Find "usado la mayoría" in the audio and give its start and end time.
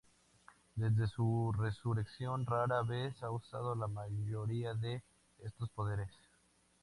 3.29-4.73